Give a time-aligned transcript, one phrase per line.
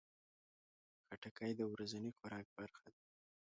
[1.05, 3.01] خټکی د ورځني خوراک برخه ده.